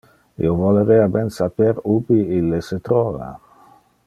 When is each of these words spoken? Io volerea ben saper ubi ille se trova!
Io 0.45 0.53
volerea 0.61 1.03
ben 1.17 1.29
saper 1.37 1.83
ubi 1.99 2.19
ille 2.41 2.65
se 2.71 2.83
trova! 2.89 3.33